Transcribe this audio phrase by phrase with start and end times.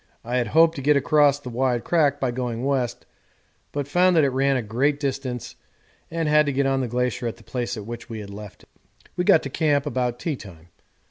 [0.23, 3.05] I had hoped to get across the wide crack by going west,
[3.71, 5.55] but found that it ran for a great distance
[6.09, 8.63] and had to get on the glacier at the place at which we had left
[8.63, 8.69] it.
[9.15, 10.69] We got to camp about teatime.